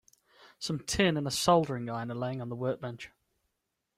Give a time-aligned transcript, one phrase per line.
[0.57, 3.11] Some tin and a soldering iron are laying on the workbench.